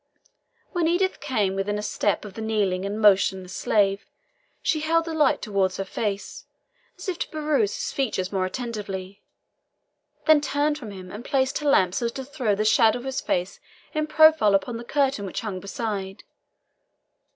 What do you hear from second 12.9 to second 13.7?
of his face